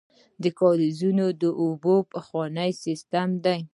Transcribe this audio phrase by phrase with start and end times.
[0.59, 3.59] کاریزونه د اوبو پخوانی سیسټم دی.